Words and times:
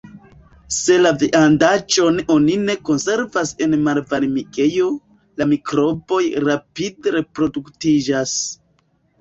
Se 0.77 0.95
la 1.01 1.09
viandaĵon 1.23 2.17
oni 2.35 2.55
ne 2.61 2.75
konservas 2.89 3.51
en 3.65 3.77
malvarmigejo, 3.89 4.89
la 5.43 5.49
mikroboj 5.53 6.23
rapide 6.51 7.17
reproduktiĝas. 7.19 8.35